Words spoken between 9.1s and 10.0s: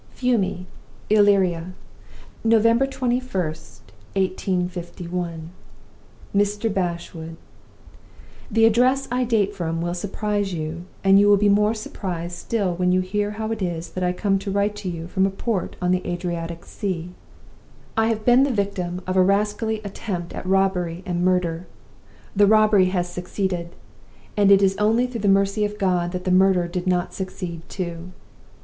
I date from will